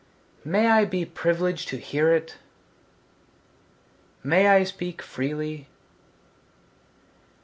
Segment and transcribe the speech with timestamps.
[0.43, 2.37] May I be privileged to hear it?
[4.23, 5.67] May I speak freely?